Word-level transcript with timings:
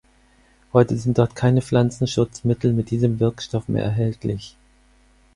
Heute 0.73 0.97
sind 0.97 1.19
dort 1.19 1.35
keine 1.35 1.61
Pflanzenschutzmittel 1.61 2.73
mit 2.73 2.89
diesem 2.89 3.19
Wirkstoff 3.19 3.67
mehr 3.67 3.83
erhältlich. 3.83 4.57